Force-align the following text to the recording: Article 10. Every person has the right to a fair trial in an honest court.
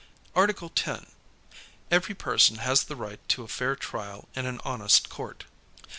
Article 0.33 0.69
10. 0.69 1.05
Every 1.91 2.15
person 2.15 2.55
has 2.55 2.83
the 2.85 2.95
right 2.95 3.19
to 3.29 3.43
a 3.43 3.47
fair 3.47 3.75
trial 3.75 4.27
in 4.35 4.47
an 4.47 4.59
honest 4.65 5.09
court. 5.11 5.43